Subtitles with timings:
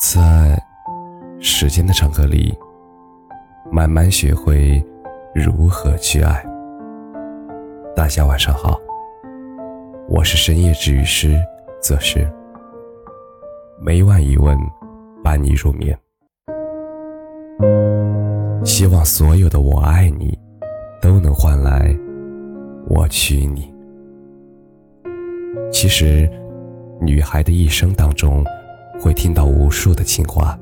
[0.00, 0.58] 在
[1.40, 2.56] 时间的长河里，
[3.70, 4.82] 慢慢学会
[5.34, 6.42] 如何去爱。
[7.94, 8.80] 大家晚上好，
[10.08, 11.38] 我是深夜治愈师
[11.82, 12.26] 则是
[13.78, 14.58] 每晚一问，
[15.22, 15.94] 伴你入眠。
[18.64, 20.36] 希望所有的我爱你，
[21.02, 21.94] 都能换来
[22.88, 23.70] 我娶你。
[25.70, 26.26] 其实，
[27.02, 28.42] 女孩的一生当中。
[29.00, 30.58] 会听到无数的情话。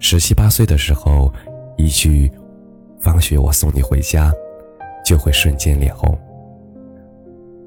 [0.00, 1.32] 十七八岁的时候，
[1.78, 2.30] 一句
[3.00, 4.32] “放学我送你回家”，
[5.06, 6.18] 就会瞬间脸红。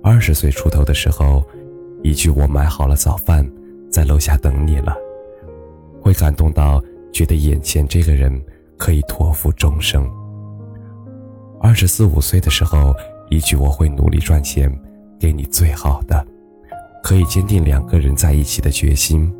[0.03, 1.43] 二十岁出头的时候，
[2.03, 3.49] 一句“我买好了早饭，
[3.89, 4.95] 在楼下等你了”，
[6.01, 8.39] 会感动到觉得眼前这个人
[8.77, 10.07] 可以托付终生。
[11.59, 12.93] 二十四五岁的时候，
[13.29, 14.71] 一句“我会努力赚钱，
[15.19, 16.23] 给你最好的”。
[17.07, 19.33] 可以坚定两个人在一起的决心，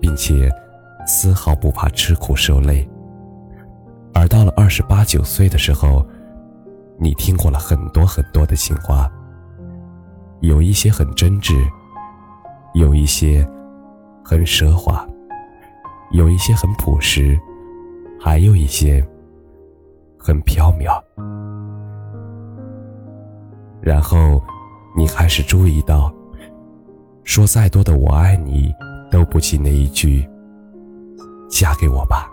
[0.00, 0.50] 并且
[1.06, 2.88] 丝毫不怕吃苦受累。
[4.14, 6.06] 而到了二十八九岁的时候，
[6.98, 9.12] 你听过了很多很多的情话，
[10.40, 11.54] 有一些很真挚，
[12.72, 13.46] 有一些
[14.24, 15.06] 很奢华，
[16.12, 17.38] 有一些很朴实，
[18.18, 19.06] 还有一些
[20.18, 20.98] 很飘渺。
[23.82, 24.42] 然后，
[24.96, 26.10] 你开始注意到。
[27.34, 28.70] 说再多的“我爱你”，
[29.10, 30.28] 都不及那一句
[31.48, 32.30] “嫁给我吧”。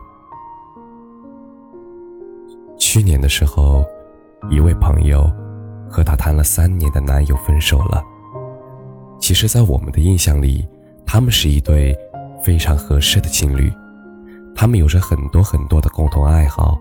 [2.77, 3.85] 去年的时候，
[4.49, 5.31] 一位朋友
[5.89, 8.03] 和她谈了三年的男友分手了。
[9.21, 10.67] 其实，在我们的印象里，
[11.05, 11.97] 他们是一对
[12.43, 13.71] 非常合适的情侣，
[14.53, 16.77] 他们有着很多很多的共同爱好，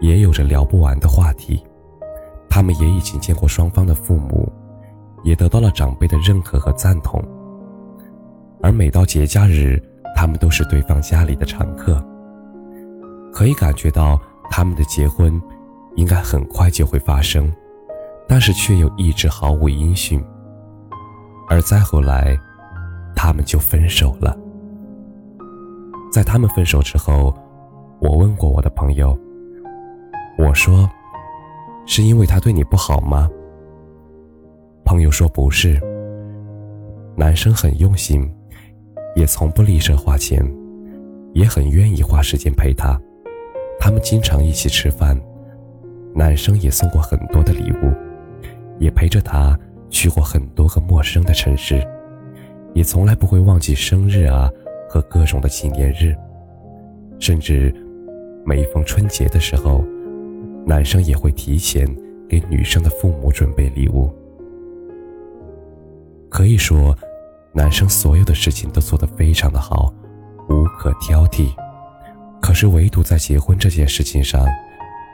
[0.00, 1.60] 也有着聊不完的话题。
[2.48, 4.48] 他们也已经见过双方的父母。
[5.22, 7.22] 也得到了长辈的认可和赞同，
[8.62, 9.80] 而每到节假日，
[10.16, 12.04] 他们都是对方家里的常客。
[13.32, 15.40] 可以感觉到他们的结婚
[15.96, 17.50] 应该很快就会发生，
[18.28, 20.22] 但是却又一直毫无音讯。
[21.48, 22.38] 而再后来，
[23.14, 24.36] 他们就分手了。
[26.12, 27.34] 在他们分手之后，
[28.00, 29.18] 我问过我的朋友，
[30.36, 30.88] 我说
[31.86, 33.28] ：“是因为他对你不好吗？”
[34.92, 35.80] 朋友说不是，
[37.16, 38.30] 男生很用心，
[39.16, 40.44] 也从不吝啬花钱，
[41.32, 43.00] 也很愿意花时间陪她。
[43.80, 45.18] 他们经常一起吃饭，
[46.14, 47.90] 男生也送过很多的礼物，
[48.78, 49.58] 也陪着她
[49.88, 51.82] 去过很多个陌生的城市，
[52.74, 54.50] 也从来不会忘记生日啊
[54.90, 56.14] 和各种的纪念日，
[57.18, 57.74] 甚至
[58.44, 59.82] 每逢春节的时候，
[60.66, 61.88] 男生也会提前
[62.28, 64.10] 给女生的父母准备礼物。
[66.32, 66.96] 可以说，
[67.52, 69.92] 男生所有的事情都做得非常的好，
[70.48, 71.54] 无可挑剔。
[72.40, 74.42] 可是唯独在结婚这件事情上，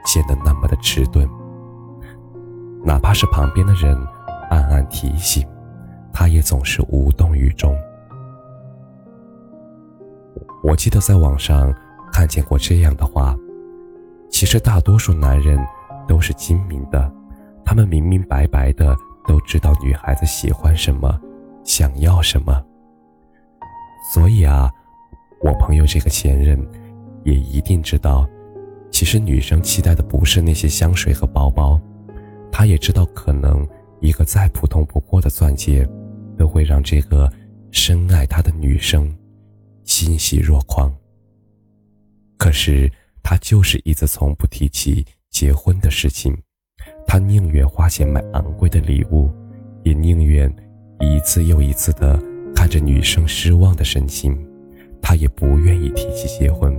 [0.07, 1.29] 显得那么的迟钝。
[2.85, 3.99] 哪怕是旁边的人
[4.49, 5.45] 暗暗提醒，
[6.13, 7.77] 他也总是无动于衷。
[10.63, 11.75] 我记得在网上
[12.13, 13.37] 看见过这样的话：
[14.31, 15.59] 其实大多数男人
[16.07, 17.13] 都是精明的，
[17.65, 18.97] 他们明明白白的。
[19.29, 21.21] 都知道女孩子喜欢什么，
[21.63, 22.65] 想要什么。
[24.13, 24.73] 所以啊，
[25.43, 26.59] 我朋友这个前任，
[27.25, 28.27] 也一定知道，
[28.91, 31.79] 其实女生期待的不是那些香水和包包，
[32.51, 33.69] 他也知道，可能
[34.01, 35.87] 一个再普通不过的钻戒，
[36.39, 37.31] 都会让这个
[37.71, 39.15] 深爱他的女生
[39.85, 40.91] 欣喜若狂。
[42.39, 42.91] 可是
[43.23, 46.35] 他就是一直从不提起结婚的事情。
[47.11, 49.31] 他宁愿花钱买昂贵的礼物，
[49.83, 50.55] 也宁愿
[51.01, 52.23] 一次又一次的
[52.55, 54.39] 看着女生失望的神情，
[55.01, 56.79] 他也不愿意提起结婚。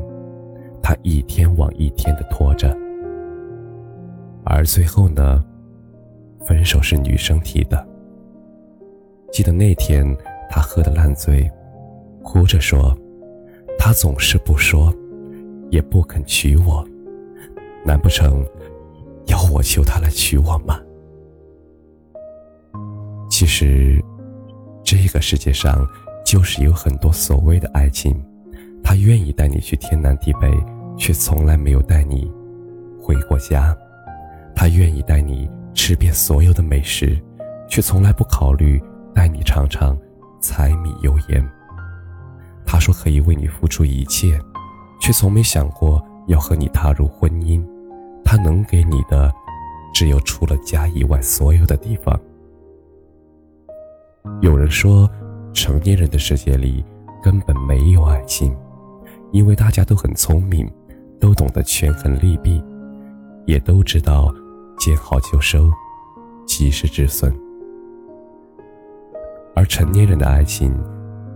[0.84, 2.78] 他一天往一天的拖着，
[4.44, 5.44] 而最后呢，
[6.46, 7.84] 分手是女生提的。
[9.32, 10.16] 记得那天
[10.48, 11.50] 他喝得烂醉，
[12.22, 12.96] 哭着说
[13.80, 14.94] ：“他总是不说，
[15.72, 16.88] 也不肯娶我，
[17.84, 18.46] 难不成？”
[19.50, 20.80] 我求他来娶我吗？
[23.30, 24.04] 其实，
[24.84, 25.88] 这个世界上
[26.26, 28.22] 就是有很多所谓的爱情，
[28.84, 30.52] 他愿意带你去天南地北，
[30.98, 32.32] 却从来没有带你
[33.02, 33.74] 回过家；
[34.56, 37.18] 他愿意带你吃遍所有的美食，
[37.68, 38.82] 却从来不考虑
[39.16, 39.98] 带你尝尝
[40.42, 41.48] 柴米油盐。
[42.66, 44.40] 他说可以为你付出一切，
[45.00, 47.66] 却从没想过要和你踏入婚姻。
[48.24, 49.32] 他能给你的，
[49.94, 52.20] 只有除了家以外所有的地方。
[54.42, 55.10] 有人说，
[55.54, 56.84] 成年人的世界里
[57.24, 58.56] 根本没有爱情，
[59.32, 60.70] 因为大家都很聪明，
[61.20, 62.64] 都懂得权衡利弊，
[63.46, 64.34] 也都知道
[64.78, 65.70] 见好就收，
[66.46, 67.34] 及时止损。
[69.56, 70.74] 而成年人的爱情，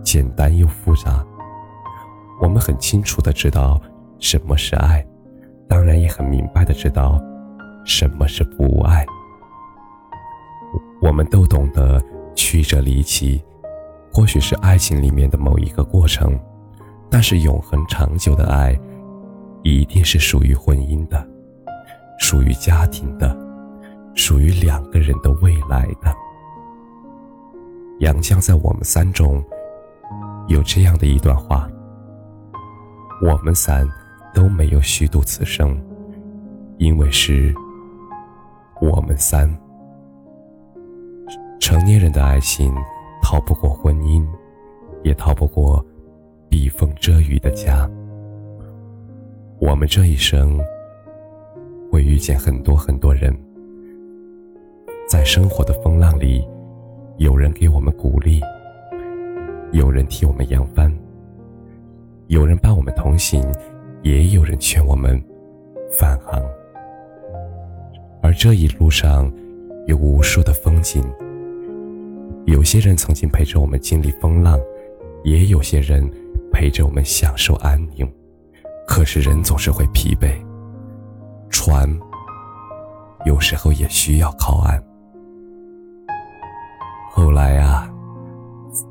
[0.02, 1.24] 简单又复杂。
[2.40, 3.80] 我们很清楚的知道
[4.18, 5.04] 什么是爱，
[5.68, 7.20] 当然也很明白的知道
[7.84, 9.04] 什么是不爱。
[11.00, 12.02] 我们都懂得
[12.34, 13.42] 曲折离奇，
[14.12, 16.38] 或许是爱情里面的某一个过程，
[17.10, 18.78] 但是永恒长久的爱，
[19.62, 21.26] 一定是属于婚姻的，
[22.18, 23.36] 属于家庭的，
[24.14, 26.14] 属于两个人的未来的。
[28.00, 29.44] 杨绛在《我们三》中
[30.48, 31.68] 有这样的一段话。
[33.22, 33.88] 我们三
[34.34, 35.80] 都没有虚度此生，
[36.78, 37.54] 因为是
[38.90, 39.48] 我们三。
[41.58, 42.74] 成年人的爱情
[43.22, 44.22] 逃不过婚姻，
[45.02, 45.84] 也逃不过
[46.50, 47.88] 避风遮雨的家。
[49.58, 50.60] 我们这一生
[51.90, 53.34] 会遇见很多很多人，
[55.08, 56.46] 在生活的风浪里，
[57.16, 58.42] 有人给我们鼓励，
[59.72, 60.94] 有人替我们扬帆。
[62.26, 63.42] 有人伴我们同行，
[64.02, 65.22] 也有人劝我们
[65.90, 66.42] 返航。
[68.34, 69.32] 这一路上，
[69.86, 71.04] 有无数的风景。
[72.46, 74.60] 有些人曾经陪着我们经历风浪，
[75.22, 76.08] 也有些人
[76.52, 78.06] 陪着我们享受安宁。
[78.86, 80.34] 可是人总是会疲惫，
[81.48, 81.88] 船
[83.24, 84.82] 有时候也需要靠岸。
[87.10, 87.90] 后来啊，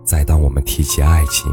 [0.03, 1.51] 再当我们提起爱情，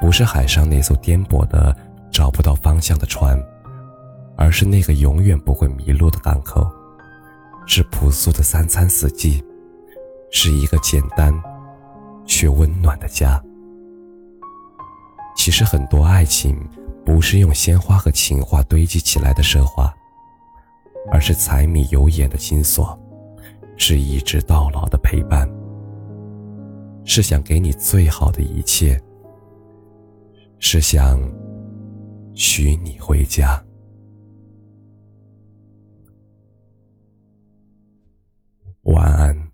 [0.00, 1.76] 不是海上那艘颠簸的、
[2.10, 3.40] 找不到方向的船，
[4.36, 6.68] 而是那个永远不会迷路的港口，
[7.66, 9.42] 是朴素的三餐四季，
[10.30, 11.32] 是一个简单
[12.26, 13.42] 却温暖的家。
[15.36, 16.56] 其实很多爱情
[17.04, 19.92] 不是用鲜花和情话堆积起来的奢华，
[21.10, 22.98] 而是柴米油盐的金锁，
[23.76, 25.48] 是一直到老的陪伴，
[27.04, 29.00] 是想给你最好的一切。
[30.64, 31.20] 是想
[32.34, 33.60] 娶你回家。
[38.82, 39.51] 晚安。